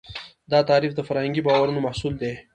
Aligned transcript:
دا 0.51 0.59
تعریف 0.69 0.91
د 0.95 0.99
فرهنګي 1.07 1.41
باورونو 1.47 1.83
محصول 1.85 2.13
دی. 2.21 2.33